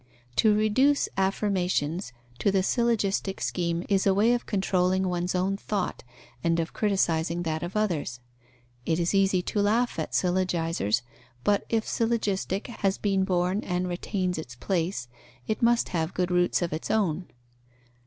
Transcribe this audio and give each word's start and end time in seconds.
To 0.37 0.51
reduce 0.55 1.07
affirmations 1.15 2.11
to 2.39 2.51
the 2.51 2.63
syllogistic 2.63 3.39
scheme 3.39 3.85
is 3.87 4.07
a 4.07 4.15
way 4.15 4.33
of 4.33 4.47
controlling 4.47 5.07
one's 5.07 5.35
own 5.35 5.57
thought 5.57 6.03
and 6.43 6.59
of 6.59 6.73
criticizing 6.73 7.43
that 7.43 7.61
of 7.61 7.77
others. 7.77 8.19
It 8.83 8.97
is 8.97 9.13
easy 9.13 9.43
to 9.43 9.61
laugh 9.61 9.99
at 9.99 10.13
syllogisers, 10.15 11.03
but, 11.43 11.65
if 11.69 11.87
syllogistic 11.87 12.65
has 12.81 12.97
been 12.97 13.25
born 13.25 13.59
and 13.63 13.87
retains 13.87 14.39
its 14.39 14.55
place, 14.55 15.07
it 15.45 15.61
must 15.61 15.89
have 15.89 16.15
good 16.15 16.31
roots 16.31 16.63
of 16.63 16.73
its 16.73 16.89
own. 16.89 17.27